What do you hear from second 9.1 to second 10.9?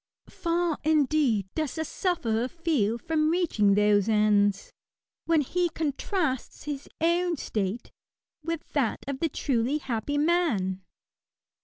the truly happy man.